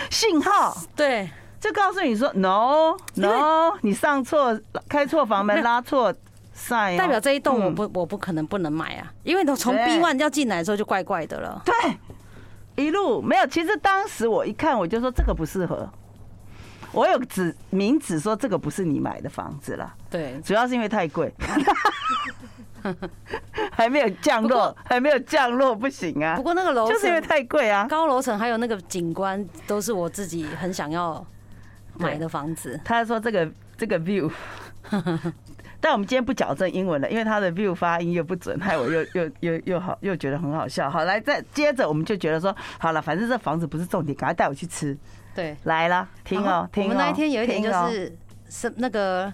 [0.09, 0.75] 信号。
[0.95, 6.13] 对，就告诉你说 no no，你上错开错房门拉错
[6.55, 11.61] sign，代表这一栋我不我不可能不能买啊，因为从 B one 要进来的时候就怪怪的了。
[11.65, 13.47] 对，一路没有。
[13.47, 15.89] 其实当时我一看，我就说这个不适合。
[16.99, 21.33] 我有指明指说这个不是你买的房子了，对，主要是因为太贵，
[23.71, 26.35] 还没有降落，还没有降落，不行啊。
[26.35, 31.25] 不过那个楼就是因为太贵啊，高楼层还有那个景观都是我自己很想要
[31.95, 32.77] 买的房子。
[32.83, 34.29] 他说这个这个 view，
[35.79, 40.89] 但我们今天不矫正英文了，因为他的 view 发音又不准，害我又又又又好又觉得很好笑。
[40.89, 44.97] 好，来再接着我们就觉得说，好了，反正这房子不是重点，赶快带我去吃。
[45.39, 46.87] 对，来了，听哦，听哦。
[46.87, 48.13] 我们那一天有一点就是
[48.49, 49.31] 是那个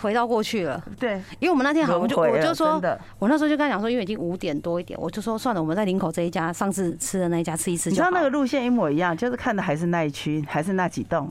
[0.00, 0.80] 回到过去了。
[0.96, 2.80] 对，因为我们那天好，我就我就说，
[3.18, 7.90] 我那时候就跟他讲说，因为已经五点多一点，我就说算了，我们在林口这一家上次吃的那一家吃一次。
[7.90, 11.28] 你知道那个路线一模一样，就是看的还是那一区，还是那几栋。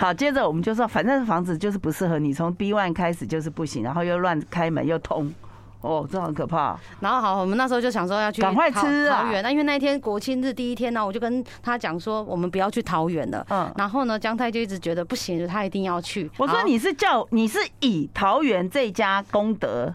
[0.00, 5.32] 好，接着我们就说，反正房子就是不适合你，从 B one 开始就是不行，然后又乱开门又通。
[5.82, 6.78] 哦，这很可怕。
[7.00, 9.42] 然后好，我们那时候就想说要去赶快吃啊，桃园。
[9.42, 13.46] 那因为那一天国庆日第一天呢，我就跟他讲说，我们不要去桃园了。
[13.50, 13.70] 嗯。
[13.76, 16.30] 然后呢，姜太就一直觉得不行，他一定要去。
[16.38, 19.92] 我说你是叫你是以桃园这家功德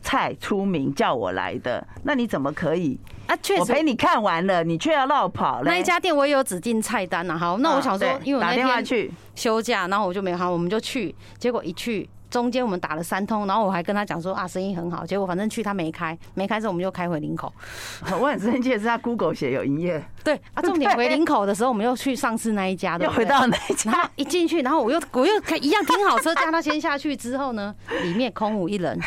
[0.00, 3.36] 菜出名叫我来的，那你怎么可以啊？
[3.42, 5.62] 确实，我陪你看完了，你却要绕跑。
[5.64, 7.36] 那一家店我也有指定菜单啊。
[7.36, 11.14] 好，那我想说，因为我那天去休假，然后我就没有好，我们就去。
[11.38, 12.08] 结果一去。
[12.30, 15.06] 中间我们打了三通，然后我还跟他讲说啊，生意很好。
[15.06, 17.52] 结果反正去他没开，没开之后我们就开回林口。
[18.20, 20.02] 我很生气的是他 Google 写有营业。
[20.24, 28.98] 对啊， 重点回林口的时候，我们又去上次那一家， 又回到那一家，一进去，然后我又我又一样停好车，叫他先下去之后呢，里面空无一人。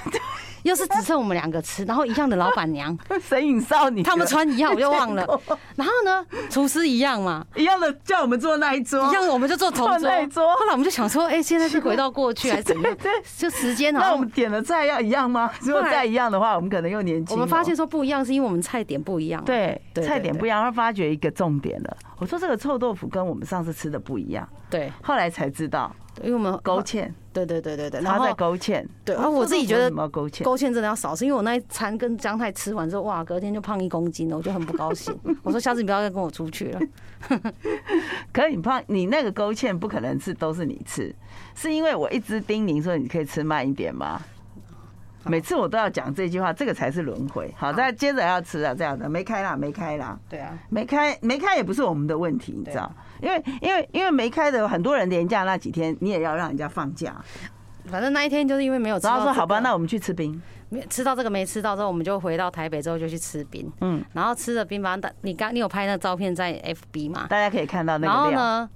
[0.64, 5.26] 又是只剩我们两个吃，然后一样的老板娘， 神隐少女，他们穿一样，我就忘了。
[5.76, 9.86] 然后呢，厨师一样嘛，一样的叫我们坐那一桌，一样的我们就坐同
[10.30, 10.56] 桌。
[10.56, 12.98] 后来我们就想说，哎，现在是 回到过去还是怎么样？
[13.02, 13.94] 对，就时间。
[13.94, 15.52] 那我们点的菜要一样吗？
[15.62, 17.36] 如果再一样的话，我们可能又年轻。
[17.36, 19.44] 我们发现说不一样，是因为我们菜点不一样。
[19.44, 21.98] 对，菜点不一样，而发觉一个重点了。
[22.18, 24.48] 我说这个臭豆腐跟我们上次吃的不一样。
[24.70, 25.96] 对，后来才知道。
[26.24, 29.16] 因为我们勾芡，对对对对对，然后再勾芡，对。
[29.16, 35.18] 然后我自己觉得勾芡，勾芡真的要少吃，因为我那一餐跟姜太吃完之后，哇，隔天就胖一公斤了，我就很不高兴。
[35.44, 36.80] 我说下次你不要再跟我出去了。
[38.34, 41.16] 可是你胖，你那个勾芡不可能是都是你吃，
[41.56, 44.22] 是因为我一直叮咛说你可以吃慢一点吗？
[45.30, 47.54] 每次我都要讲这句话，这个才是轮回。
[47.56, 50.20] 好，再接着要吃啊，这样的没开啦，没开啦。
[50.28, 52.92] 对啊，没开没开也不是我们的问题，你知道？
[53.22, 57.16] 因为因为因为没开的很多人连假那几天，你也要让人家放假。
[57.86, 60.42] 反正那一天就是因为没有吃到，然后说好吧，那我们去吃冰。
[60.72, 63.72] 没吃到这个没吃到之后，我们就回到台北之后就去吃冰。
[63.82, 67.26] 嗯，然后吃了冰反正，你刚你有拍那个照片在 FB 嘛？
[67.28, 68.14] 大家可以看到那个。
[68.14, 68.70] 然后呢，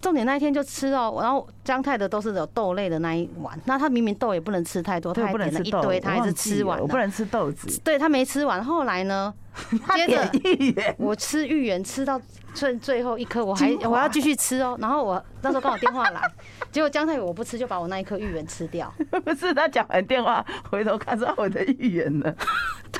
[0.00, 6.80] 重点那一天就吃哦，然后姜太的都是有豆类的那一碗，那他明明豆也不能吃太多，他还点了一堆，他还是吃完。
[6.80, 7.80] 我不能吃豆子。
[7.84, 9.32] 对，他没吃完，后来呢？
[9.94, 12.20] 接着我吃芋圆吃到
[12.54, 14.76] 最最后一颗，我还我要继续吃哦。
[14.80, 16.20] 然后我那时候刚好电话来，
[16.72, 18.92] 结果姜太宇我不吃，就把我那一颗芋圆吃掉。
[19.24, 22.34] 不是他讲完电话回头看到我的芋圆了，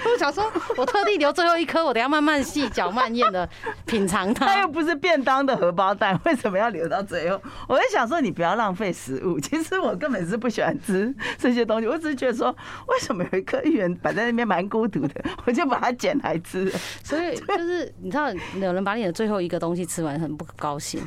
[0.04, 3.48] 我想说，我特地留最后一颗，我等下慢慢细嚼慢咽的
[3.86, 4.46] 品尝它。
[4.46, 7.40] 它又不是便当的荷包蛋，为什么要留到最后？
[7.68, 9.38] 我在想说，你不要浪费食物。
[9.40, 12.50] 其实我根本是不喜欢吃这些东西，我只是觉得说，
[12.86, 16.49] 为什么有一颗芋圆摆在那边蛮孤独的，我就把它捡来吃。
[17.04, 21.00] 所以就是你知道，有人把你的最后一个东西吃完，很不高兴。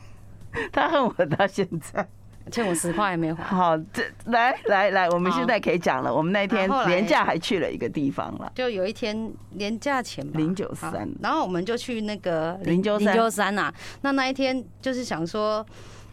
[0.72, 2.06] 他恨我到现在，
[2.50, 3.42] 欠我十块还没还。
[3.44, 6.12] 好，这来来来，我们现在可以讲了。
[6.12, 13.72] 我们那天年假还去了一个地方了，就有一天年假前吧，零九三，然后我们就去那个零九零九三呐。
[14.02, 15.64] 那那一天就是想说。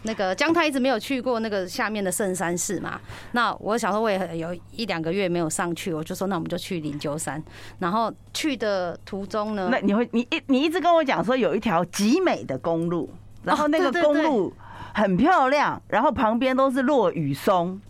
[0.03, 2.99] 那个姜太一直没有去过那个下面的圣山寺嘛，
[3.31, 7.43] 那我想说我也有一两个月没有上去，我就说那我们就去灵鹫山。
[7.79, 13.09] 然后去的途中呢，那你会你一你一直跟我讲说有一条极美的公路，
[13.43, 14.53] 然后那个公路
[14.93, 17.81] 很漂亮，然后旁边都是落雨松，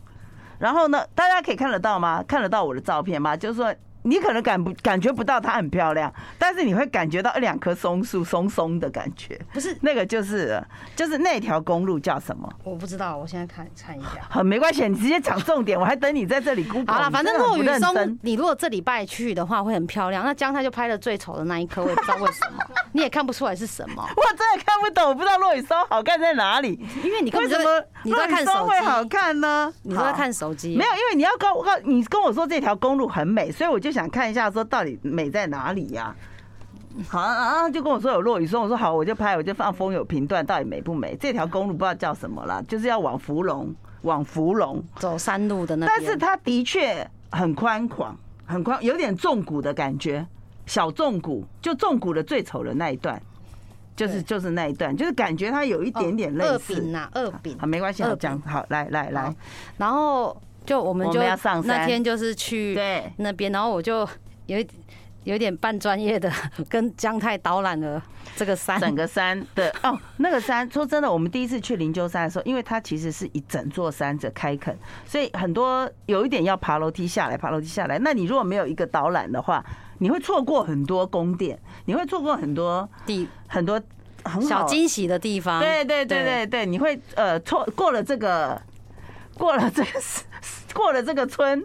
[0.60, 2.24] 然后呢，大家可以看得到吗？
[2.28, 3.36] 看得到我的照片吗？
[3.38, 3.74] 就是说。
[4.08, 9.40] 你可能感不感觉不到它很漂亮，但是你会感觉到一两棵松树松松的感觉。
[9.54, 10.64] 不是那个，就是
[10.96, 12.50] 就是那条公路叫什么？
[12.64, 14.22] 我不知道，我现在看看一下。
[14.30, 16.66] 好，没关系，你直接讲重点，我还等你在这里。
[16.88, 20.24] 好了，反正落雨松，你如果这礼拜去的话会很漂亮。
[20.24, 24.04] 那姜太就拍了最丑的那一颗，我也不知道为什么， 你也看不出来是什么。
[24.16, 29.74] 我真的看不懂，我不知道落雨松好看在哪里，因为你为什么你在看手机好看呢？
[29.84, 30.76] 你都在看手机？
[30.78, 34.84] 没有，因为你要跟我告你跟我说这条公路很美，所以我就想看一下说到。
[34.84, 36.16] 底美在哪里呀？
[37.10, 41.18] 好啊，就跟我说有落雨松，我说好，我就拍，我就放风有频段，到底美不美？
[41.20, 45.88] 这条公路不知道叫什么啦，就是要往芙蓉，往芙蓉走山路的那。
[45.88, 50.24] 但是它的确很宽广，很宽，有点纵谷的感觉，
[50.68, 53.20] 小纵谷，就纵谷的最丑的那一段，
[53.96, 56.76] 就是就是那一段，就是感觉它有一点点类似。
[56.76, 57.58] 二饼呐，二饼。
[57.60, 59.36] 好，没关系，我讲好，来来来，
[59.76, 64.08] 然后就我们就要上山，那天就是去对那边，然后我就。
[64.46, 64.66] 有一
[65.26, 66.32] 有点半专业的
[66.70, 68.02] 跟姜太导览了
[68.38, 74.74] 这个山，整个山的 哦，那个山说真的，我们第一次去灵鹫山的时候，因为它其实是一整座山的开垦，
[75.06, 78.00] 所以很多有一点要爬楼梯下来，爬楼梯下来。
[78.00, 79.62] 那你如果没有一个导览的话，
[79.98, 83.82] 你会错过很多宫殿，你会错过很多地很多
[84.24, 85.60] 很小惊喜的地方。
[85.60, 88.62] 对对对对对，你会呃错过了这个，
[89.38, 89.90] 过了这个。
[90.78, 91.62] 过了这个村，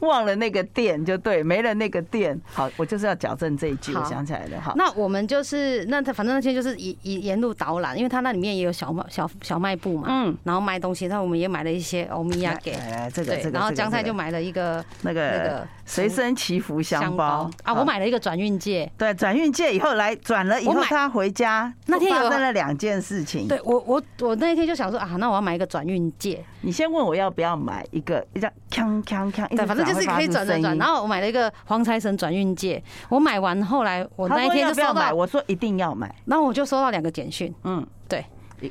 [0.00, 2.40] 忘了那个店，就对，没了那个店。
[2.52, 4.60] 好，我就是要矫正这一句，我想起来了。
[4.60, 17.50] 好，那我们就是那他反正那天就是沿沿沿路导览，因为他那里面也有小卖小小卖部嘛，嗯，然后卖东西，那我们也买了一些欧米亚给，来这个这个，然后姜太就买了一个那个那个随身祈福香包。
[17.62, 28.50] 啊，我买了一个转运戒，对，转运戒以后来转了以后，他回家那天发生了两件事情，对我我我那一天就想说啊，那我要买一个转运戒，你先问我要不要买一个一张。
[28.70, 29.46] 锵锵锵！
[29.54, 30.76] 对，反正就是可以转转转。
[30.78, 37.54] 然后我买了一个黄财神转运戒，我买完后来我那一天就收到，我说一定要买，然后我就收到两个简讯。
[37.64, 38.24] 嗯，对，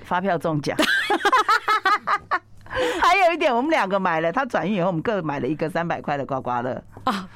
[0.04, 0.76] 发票中奖。
[3.00, 7.30] 还有一点，我们两个买了，他转运以后，我们各买了一个三百块的刮刮乐啊，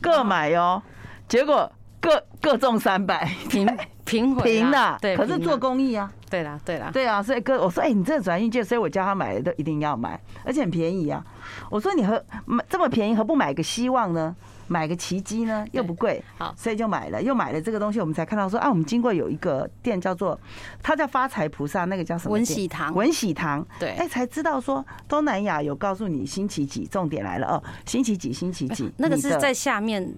[0.00, 0.80] 各买哟，
[1.26, 1.68] 结果
[2.06, 3.66] 各各中三百， 平
[4.04, 6.10] 平平的，对，可是做公益啊。
[6.28, 11.24] 对啦，对啦，对啊，所以哥，我说，哎，你这个转运券，所以我叫他买的都一定要买，而且很便宜啊。
[11.70, 14.34] 我说你何买这么便宜，何不买个希望呢？
[14.68, 15.64] 买个奇迹呢？
[15.70, 20.36] 又不贵，好，所以就买了，又买了这个东西，我们才看到说啊，我们经过有一个店叫做，
[20.82, 22.32] 它叫发财菩萨，那个叫什么？
[22.32, 22.92] 文喜堂。
[22.92, 30.12] 文喜堂，对，哎，才知道说东南亚有告诉你星期几，重点来了哦，星期几，星期几，那个是在下面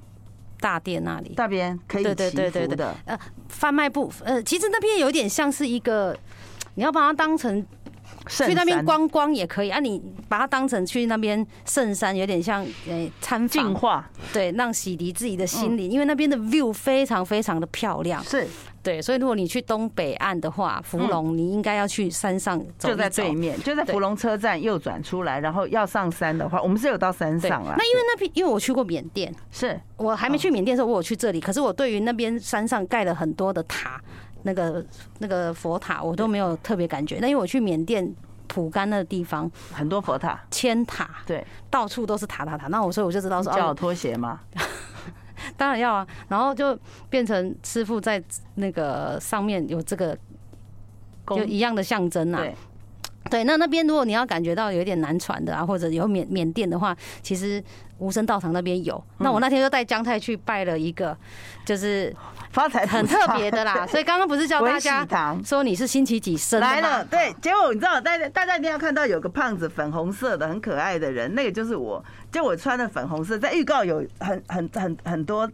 [0.61, 3.19] 大殿那里，大边可以祈福的，呃，
[3.49, 6.17] 贩卖部，呃，其实那边有点像是一个，
[6.75, 7.65] 你要把它当成。
[8.29, 14.11] 去那边观光也可以啊，你把它当成去那边圣山，有点像诶参访，化。
[14.33, 18.47] 对，让洗涤自己的心灵，因为那边的 view 非常非常的漂亮，是。
[18.81, 27.75] 对，所以如果你去东北岸的话，芙蓉你应该要去山上走，就在对面，就在芙蓉车站右转出来，然后要上山的话，我们是有到山上了。
[27.77, 29.79] 那因为那边，因为我去过缅甸，是。
[29.97, 34.01] 我还没去缅甸的时候，我有去这里，可是我对于那边山上盖了很多的塔。
[34.43, 34.85] 那个
[35.19, 38.15] 那个佛塔我都没有特别感觉，那因为我去缅甸
[38.47, 42.67] 蒲甘那个地方，很多佛塔、千塔，对，到处都是塔塔塔。
[42.69, 44.41] 那我所以我就知道说，叫我拖鞋吗？
[45.57, 46.07] 当然要啊。
[46.29, 46.79] 然后就
[47.11, 48.23] 变成师傅在
[48.55, 50.17] 那个上面有这个，
[51.27, 52.43] 就一样的象征啊。
[53.31, 57.63] 对，那那边如果你要感觉到有点难传的啊，或者有缅缅甸的话，其实
[57.99, 59.03] 无声道场那边有。
[59.19, 61.17] 那我那天就带姜太去拜了一个，
[61.65, 62.15] 就是
[62.51, 63.87] 发财很特别的啦。
[63.87, 67.05] 所以刚刚不是叫大 家说你是星期几生来了？
[67.05, 72.05] 对，结果你知道，大家大家一定要看到有个胖子，粉红色的，很可爱的人，那个就是我。
[72.31, 75.51] 就我穿的粉红色，在预告有很很很很多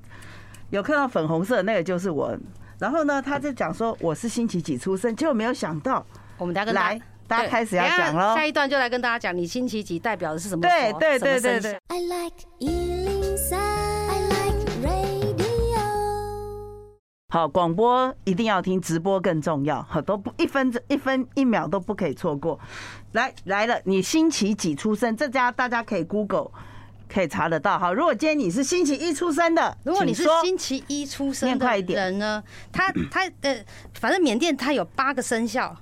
[0.71, 2.37] 有看到粉红色，那个就是我。
[2.81, 6.05] 然后呢，他就讲说我是星期几出生，结果没有想到，
[6.37, 7.01] 我们大家跟来。
[7.27, 10.63] 大家开始要讲喽，下一段就来跟大家讲，你星期几代表的是什么？
[10.63, 11.79] 对对对对对。
[11.89, 12.35] I like
[17.31, 19.83] 好，广播一定要听，直播更重要。
[19.91, 22.61] 好，都不一分一分一秒都不可以错过。
[23.11, 25.17] 来来了，你星期几出生？
[25.17, 26.53] 这家大家可以 Google
[27.13, 27.77] 可以查得到。
[27.77, 35.77] 好，如果今天你是星期一出生的，如果你是星期一出生的人呢，他他呃，反正缅甸它有八个生肖。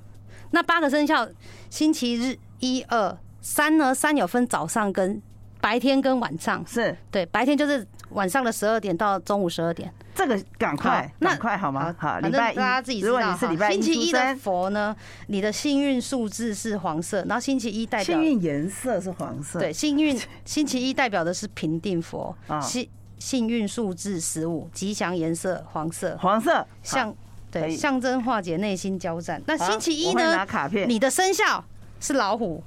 [0.53, 1.29] 那八个生肖，
[1.69, 3.95] 星期日一二三呢？
[3.95, 5.21] 三有分早上跟
[5.61, 9.93] 白天跟晚上，是对，白天就是晚上的十二点到中午十二点。
[10.15, 11.95] 这个赶快，那快好吗？
[11.99, 13.13] 好，反正大家自己知道。
[13.13, 14.95] 如果你是礼拜一星期一的佛呢，
[15.29, 19.59] 你的幸运数字是黄色，然后星期一代表幸运颜色是黄色。
[19.59, 22.87] 对，幸运星期一代表的是平定佛，幸
[23.19, 27.15] 幸运数字十五，吉祥颜色黄色，黄色像。
[27.53, 29.41] 对，象征化解内心交战。
[29.47, 30.45] 那星期一呢？
[30.89, 31.63] 你的生肖
[32.01, 32.65] 是老虎。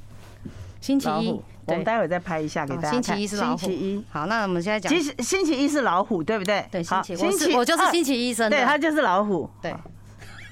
[0.80, 2.92] 星期一，我们待会再拍一下给大家。
[2.92, 3.58] 星期一是老虎。
[3.58, 4.94] 星期一，好，那我们现在讲。
[4.94, 6.64] 其实星期一是老虎，对不对？
[6.72, 9.50] 对，星期星期我就是星期一生的，对，他就是老虎。
[9.62, 9.74] 对，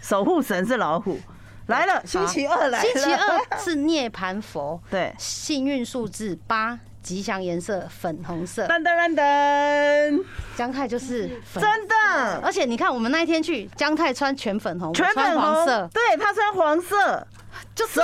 [0.01, 1.19] 守护神是老虎。
[1.67, 2.89] 来了，星期二来了。
[2.89, 4.81] 星期二是涅槃佛。
[4.89, 6.79] 对，幸运数字八。
[7.03, 10.23] 吉祥颜色粉红色，噔噔噔噔，
[10.55, 15.65] 姜太就是真的，而且你看我们那一天去，姜太穿全粉红，全粉红。
[15.65, 17.27] 色，对他穿黄色，
[17.75, 18.01] 就走，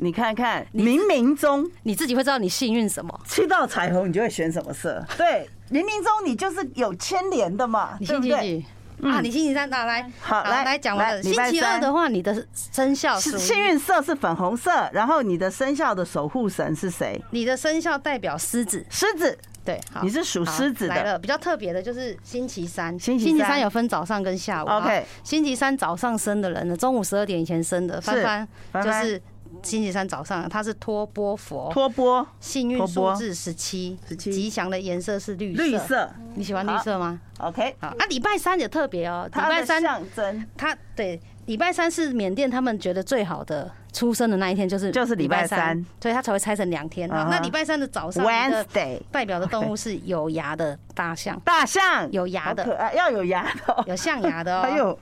[0.00, 1.70] 你看看冥冥中。
[1.82, 8.64] 你自己会知道你幸运什么，去到彩虹你就会选什么色，对，冥冥中你就是有牵连的嘛，对不对？
[9.02, 11.22] 啊，你星期三打来，好来来讲完了。
[11.22, 17.20] 星期二的话，你的生肖是幸运色是粉红色，然后你的生肖的守护神是谁？
[17.30, 20.94] 你的生肖代表狮子，狮子对，你是属狮子的。
[20.94, 24.68] 来了，比较特别的就是星期三，星期三有分早上跟下午。
[24.68, 29.20] OK，星期三早上生的人呢，中午十二点以前生的，翻翻就是。
[29.62, 47.08] 星期三早上，它是托波佛，托波，幸运数字十七，十七，吉祥的颜色是绿色，绿色，你喜欢绿色吗？OK，好啊，礼拜三也特别哦，礼拜三象征，他对，礼拜三是缅甸他们觉得最好的出生的那一天，就是就是礼拜三，所以他才会拆成两天。
[47.08, 52.10] 那礼拜三的早上，Wednesday，代表的动物是有牙的大象，大象。
[52.12, 54.98] 有牙的，要有牙的，有象牙的哦， 还有。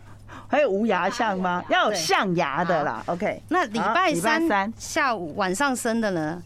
[0.48, 1.64] 还有无牙象吗？
[1.68, 3.02] 要有象牙的啦。
[3.06, 6.42] OK，那礼拜三下午晚上生的呢？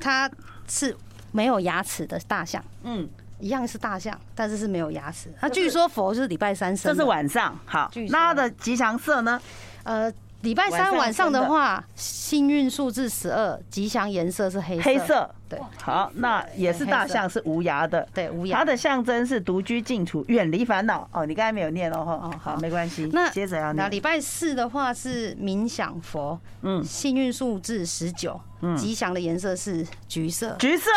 [0.00, 0.30] 它
[0.68, 0.96] 是
[1.30, 2.62] 没有牙齿的大象。
[2.82, 5.32] 嗯，一样是大象，但是是没有牙齿。
[5.40, 7.58] 那据说佛是礼拜三生，这是晚上。
[7.64, 9.40] 好，那它的吉祥色呢？
[9.84, 10.12] 呃。
[10.42, 14.82] 礼拜三晚上的话，幸运数字十二，吉祥颜色是黑色。
[14.82, 15.58] 黑色，对。
[15.80, 18.06] 好，那也是大象，是无牙的。
[18.12, 18.58] 对，无牙。
[18.58, 21.08] 它的象征是独居静处，远离烦恼。
[21.12, 22.12] 哦，你刚才没有念哦，哈。
[22.12, 23.08] 哦，好，没关系。
[23.12, 23.76] 那接着要念。
[23.76, 30.56] 那礼拜四的话是冥想佛，嗯，幸运数字十九，嗯，吉祥的颜色是橘色。
[30.58, 30.90] 橘色。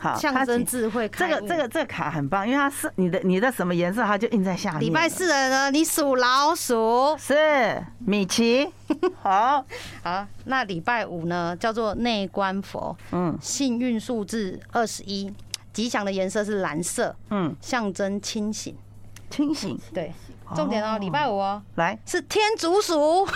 [0.00, 1.06] 好，象征智慧。
[1.10, 4.80] 这个这个这个卡很棒，因为它是你的你的什么颜色，它就印在下面。
[4.80, 8.72] 礼拜四的呢，你属老鼠，是米奇。
[9.20, 9.62] 好
[10.02, 15.30] 好，那礼拜五呢，叫做内观佛，嗯，幸运数字二十一，
[15.74, 18.74] 吉祥的颜色是蓝色，嗯，象征清醒，
[19.28, 19.78] 清醒。
[19.92, 20.14] 对，
[20.56, 23.26] 重点哦，礼拜五哦，来是天竺鼠，有。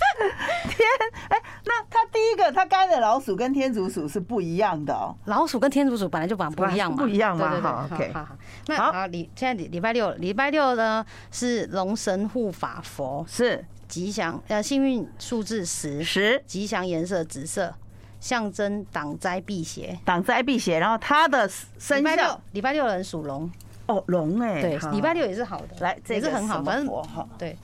[0.70, 0.86] 天，
[1.28, 5.14] 哎，那它第一个，他该的老鼠跟天竺鼠是不一样的哦。
[5.26, 7.50] 老鼠跟天竺鼠本来就长不一样嘛，不一样嘛。
[7.50, 8.36] 对对对，好，OK，好好。
[8.66, 17.74] 那好，礼现在礼礼拜六，礼拜六呢是龙神护法佛，是吉祥呃幸运数字十十，吉祥颜色紫色，
[18.20, 20.78] 象征挡灾辟邪，挡灾辟邪。
[20.78, 21.48] 然后他的
[21.78, 23.50] 生肖，礼拜六人属龙。
[23.86, 26.88] 哦，龙哎，对，礼拜六也是好的，来，也是很好，反正
[27.36, 27.56] 对。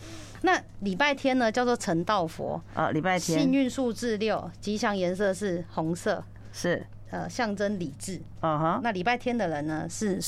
[0.46, 2.62] 那礼拜天呢，叫做成道佛。
[2.72, 6.22] 啊，礼拜天，幸运数字六，吉祥颜色是红色，
[6.52, 6.86] 是。
[7.10, 8.22] 呃，象征理智。
[8.42, 10.20] 嗯哼，那礼拜天的人呢，是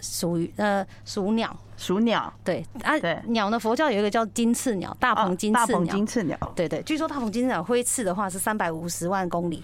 [0.00, 9.62] 属于呃属鸟，属鸟，对啊，对，鸟呢，佛教有一个叫金翅鸟，大鹏金翅鸟，大鹏金翅鸟，对对，据说大鹏金翅鸟挥翅的话是三百五十万公里。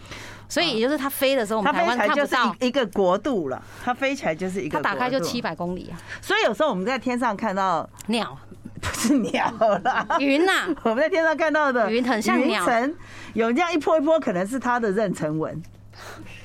[0.49, 2.55] 所以也就是它飞的时候，我们台湾看不到。
[2.61, 3.63] 一个国度了。
[3.83, 5.97] 它飞起来就是一个，它打开就七百公里啊。
[6.21, 8.37] 所以有时候我们在天上看到鸟，
[8.83, 9.51] 不是鸟
[9.85, 10.69] 啦，云呐。
[10.85, 12.67] 我们在天上看到的云很像鸟，
[13.33, 15.63] 有这样一波一波，可能是它的妊娠纹。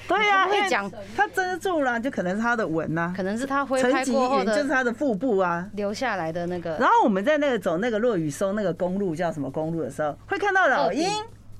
[0.07, 6.77] 对呀，会讲它遮住了，就可能是它的纹呐，可能是它挥拍过后的，就是它的腹部啊留下来的那个。
[6.79, 11.09] 然后我们在那个走那个落雨松那个公路叫什么公路的时候，会看到老鹰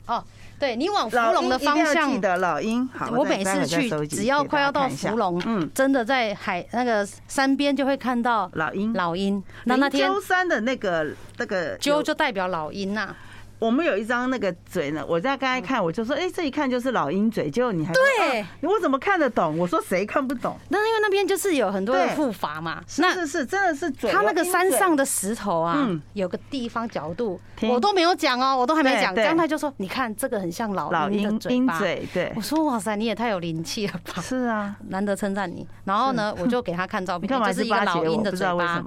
[0.06, 0.24] 哦。
[0.60, 2.88] 对，你往芙蓉的方向，记得老鹰。
[2.88, 8.92] 好，我每次去，只要快要到芙蓉，嗯，真的在海那个山边就会看到老鹰。
[8.94, 13.16] 老鹰，那那天鸠山的那个那个鸠就代表老鹰呐。
[13.60, 19.58] 我们有一张那个嘴呢，我在刚才看，我就说，哎，这一看就是老鹰嘴，结果你还对，我怎么看得懂？
[19.58, 20.56] 我说谁看不懂？
[20.70, 24.12] 那因为那边就是有很多的复法嘛，那是是真的是嘴。
[24.12, 34.22] 它那个山上的石头啊，有个地方角度，我都没有讲哦，我都还没讲，姜太就说，你看这个很像老鹰的嘴巴，对，我说哇塞，你也太有灵气了吧？
[34.22, 35.68] 是啊，难得称赞你。
[35.86, 38.84] 然后呢，我就给他看照片， 就是一个老鹰的嘴巴。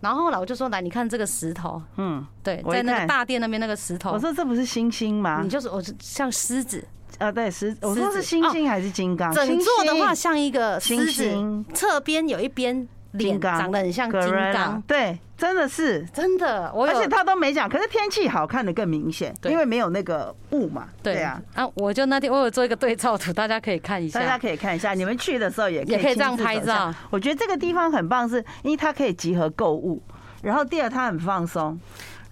[0.00, 4.12] 然后后来我就说，来，你看这个石头，嗯，对，在那个大殿那边那个石头。
[4.12, 5.40] 我说这不是星星吗？
[5.42, 6.84] 你就是我是像狮子
[7.18, 9.32] 啊，对，狮，我说是星星还是金刚？
[9.32, 14.20] 整座的话像一个狮子，侧边有一边脸长得很像金
[14.52, 16.68] 刚，对，真的是真的。
[16.70, 20.88] 而且他都没讲，可是天气好看的更明显，因为没有那个雾嘛。
[21.02, 26.92] 对啊，啊，我就那天我有做一个对照图，大家可以看一下，大家可以看一下，你们去的时候也可以也可以这样拍照。
[27.10, 30.02] 我觉得这个地方很棒，是因为它可以集合购物，
[30.42, 31.78] 然后第二它很放松。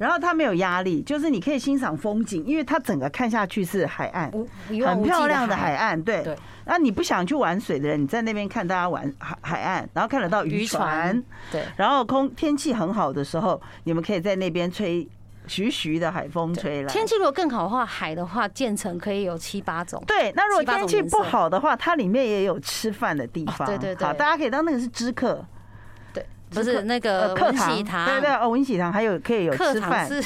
[0.01, 4.33] 然后它没有压力，就是你可以欣赏风景，因为它整个看下去是海岸，
[4.67, 6.03] 很漂亮的海岸。
[6.03, 6.25] 对，
[6.65, 11.23] 那你不想去玩水的人，你在那边看大家玩海海岸，然后看得到渔船。
[11.53, 15.07] 对，然后空天气很好的时候，你们可以在那边吹
[15.47, 16.91] 徐徐的海风吹来。
[16.91, 20.03] 天气如果更好的话，海的话建成可以有七八种。
[20.07, 23.69] 对，那如果天气不好的话，它里面也有吃饭的地方。
[23.69, 25.45] 对对对，好，大家可以当那个是知客。
[26.51, 30.23] 不是那个文喜堂，对对哦，文喜堂还有可以有吃饭，是，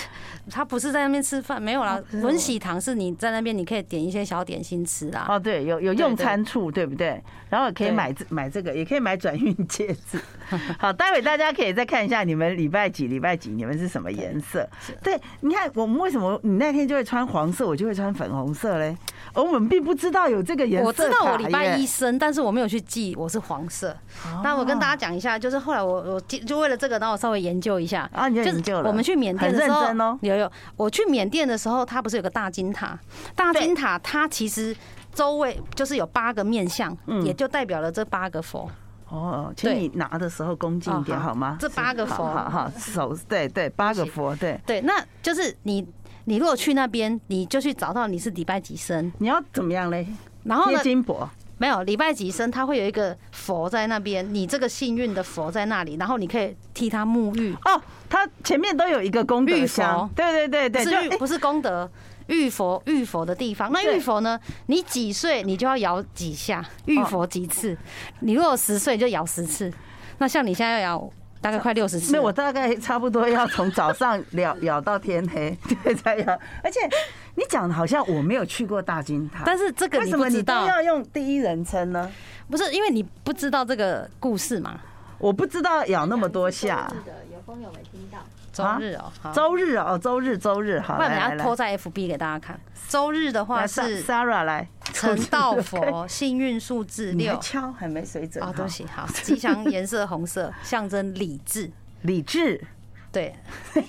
[0.51, 2.01] 他不是在那边吃饭，没有啦。
[2.22, 5.27] 文喜堂是你在那边，你可以点一些小点心吃啦。
[5.29, 7.22] 哦，对，有有用餐处，对不对？
[7.51, 10.18] 然后可以买这买这个，也可以买转运戒指。
[10.79, 14.68] 好，待会大家可以再看一下你们礼拜几礼拜几你们是什么颜色？
[15.03, 18.97] 对，你看我们为什么你那天就会穿黄色，我就会穿粉红色嘞？
[19.33, 20.87] 而我们并不知道有这个颜色。
[20.87, 23.97] 我知道我礼拜一生，但是我没有去记我是黄色。
[24.43, 28.88] 那我跟大家讲一下，就是后来我我就为了这个，然后我稍微研究一下啊，你就研究了。
[28.88, 32.98] 我们去缅甸的时候，有有，我去缅甸的时候，它不是有个大金塔？
[33.34, 34.74] 大金塔它其实
[35.12, 38.70] 周围就是有八个面相，也就代表了这八个佛。
[39.08, 41.56] 哦，请你拿的时候恭敬一点好吗？
[41.60, 44.92] 这八个佛，好好手，对对，八个佛，对对，那
[45.22, 45.86] 就是你。
[46.26, 50.06] 你如果去那边，你就去找到你是礼拜几生，你要怎么样嘞？
[50.42, 50.80] 然后呢？
[50.82, 51.28] 金箔
[51.64, 57.56] 没有礼拜几生，他会有一个佛在那边，你这个幸运的佛在那里，然后你可以替他沐浴。
[57.64, 61.90] 哦，他前面都有一个功德箱，对对对对，是不是功德
[62.26, 63.72] 浴佛浴佛的地方？
[63.72, 64.38] 那浴佛呢？
[64.66, 67.74] 你几岁你就要摇几下，浴佛几次？
[68.20, 69.72] 你如果十岁就摇十次。
[70.18, 71.10] 那像你现在要摇。
[71.45, 76.32] 大概快六十次，没有，我大概差不多要从早上咬 咬到天黑， 对，才咬。
[76.62, 76.80] 而且
[77.34, 82.11] 你讲的好像我没有去过大金塔，但是这个你不知道，为什么你都要用第一人称呢？
[82.49, 84.80] 不是因为你不知道这个故事嘛？
[85.18, 86.90] 我不知道咬那么多下。
[87.30, 88.18] 有风有没听到？
[88.51, 92.59] 周日哦，周日哦，周日周日，好，我们要拖在 FB 给大家看。
[92.88, 94.66] 周日的话是 Sarah 来。
[94.95, 97.36] 成 道佛，幸运数字六。
[97.40, 98.42] 敲还没水准。
[98.42, 101.70] 哦，对不起，好，吉祥颜色红色，象征理智。
[102.03, 102.64] 理智，
[103.12, 103.34] 对。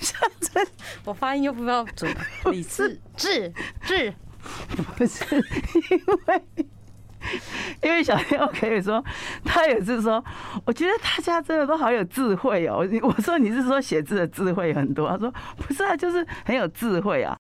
[0.00, 0.66] 象征，
[1.04, 2.14] 我发音又不知道准。
[2.52, 3.52] 理智，智
[3.82, 4.12] 智，
[4.96, 6.44] 不是因为
[7.82, 9.04] 因为小天可以说，
[9.44, 10.24] 他也是说，
[10.64, 12.86] 我觉得大家真的都好有智慧哦。
[13.02, 15.08] 我说你是说写字的智慧很多？
[15.08, 17.30] 他说不是啊，就是很有智慧啊。